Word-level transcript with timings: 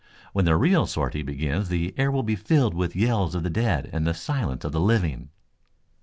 When 0.33 0.45
the 0.45 0.55
real 0.57 0.87
sortie 0.87 1.21
begins 1.21 1.69
the 1.69 1.93
air 1.95 2.09
will 2.09 2.23
be 2.23 2.35
filled 2.35 2.73
with 2.73 2.93
the 2.93 3.01
yells 3.01 3.35
of 3.35 3.43
the 3.43 3.51
dead 3.51 3.87
and 3.93 4.07
the 4.07 4.15
silence 4.15 4.65
of 4.65 4.71
the 4.71 4.79
living." 4.81 5.29